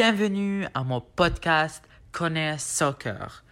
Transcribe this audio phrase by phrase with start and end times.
[0.00, 1.82] Bienvenue à mon podcast
[2.12, 3.42] Connais Soccer.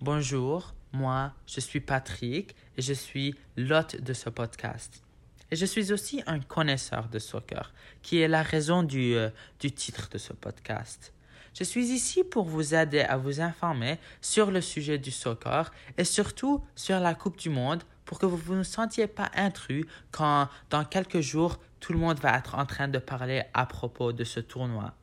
[0.00, 5.02] Bonjour, moi je suis Patrick et je suis l'hôte de ce podcast.
[5.50, 9.28] Et je suis aussi un connaisseur de soccer, qui est la raison du, euh,
[9.60, 11.12] du titre de ce podcast.
[11.52, 16.04] Je suis ici pour vous aider à vous informer sur le sujet du soccer et
[16.04, 20.48] surtout sur la Coupe du Monde pour que vous ne vous sentiez pas intrus quand
[20.70, 24.24] dans quelques jours tout le monde va être en train de parler à propos de
[24.24, 24.94] ce tournoi.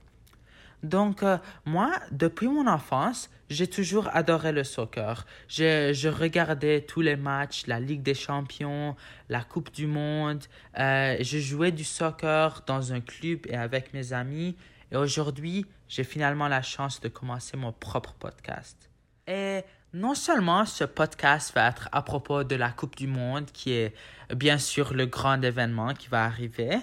[0.84, 5.26] Donc, euh, moi, depuis mon enfance, j'ai toujours adoré le soccer.
[5.48, 8.96] Je, regardais tous les matchs, la Ligue des Champions,
[9.30, 10.44] la Coupe du Monde.
[10.78, 14.56] Euh, je jouais du soccer dans un club et avec mes amis.
[14.92, 18.90] Et aujourd'hui, j'ai finalement la chance de commencer mon propre podcast.
[19.28, 23.72] Et non seulement ce podcast va être à propos de la Coupe du Monde, qui
[23.74, 23.94] est
[24.36, 26.78] bien sûr le grand événement qui va arriver,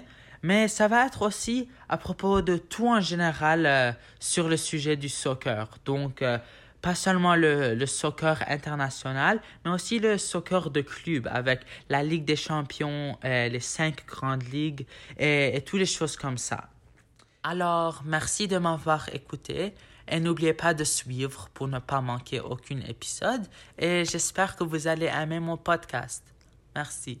[0.45, 4.95] mais ça va être aussi à propos de tout en général euh, sur le sujet
[4.95, 5.67] du soccer.
[5.85, 6.37] Donc, euh,
[6.83, 12.35] pas seulement le, soccer international, mais aussi le soccer de club avec la Ligue des
[12.35, 14.85] champions, euh, les cinq grandes ligues
[15.17, 16.69] et, et toutes les choses comme ça.
[17.41, 19.73] Alors, merci de m'avoir écouté
[20.07, 23.47] et n'oubliez pas de suivre pour ne pas manquer aucun épisode
[23.79, 26.23] et j'espère que vous allez aimer mon podcast.
[26.75, 27.19] Merci.